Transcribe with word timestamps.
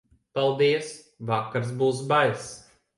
Paldies, 0.37 0.89
vakars 1.31 1.73
būs 1.85 2.05
baiss. 2.15 2.53